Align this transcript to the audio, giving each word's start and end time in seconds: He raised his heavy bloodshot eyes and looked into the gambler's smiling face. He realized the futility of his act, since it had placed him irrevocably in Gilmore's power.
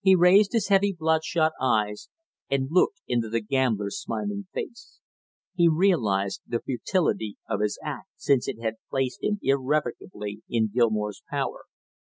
He 0.00 0.14
raised 0.14 0.52
his 0.52 0.68
heavy 0.68 0.94
bloodshot 0.96 1.50
eyes 1.60 2.08
and 2.48 2.68
looked 2.70 3.00
into 3.08 3.28
the 3.28 3.40
gambler's 3.40 4.00
smiling 4.00 4.46
face. 4.54 5.00
He 5.56 5.66
realized 5.68 6.42
the 6.46 6.60
futility 6.60 7.36
of 7.48 7.58
his 7.60 7.76
act, 7.82 8.10
since 8.14 8.46
it 8.46 8.60
had 8.62 8.76
placed 8.88 9.24
him 9.24 9.40
irrevocably 9.42 10.42
in 10.48 10.68
Gilmore's 10.72 11.24
power. 11.28 11.64